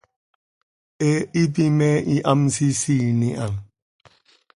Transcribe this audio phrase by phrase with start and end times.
[1.01, 3.47] He hipi me hihamsisiin iha.